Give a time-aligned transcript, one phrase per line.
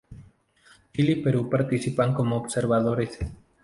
[0.93, 3.19] Chile y Perú participan como observadores.